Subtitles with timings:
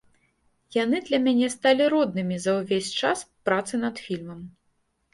[0.83, 4.45] Яны для мяне сталі роднымі за ўвесь час працы над фільмам.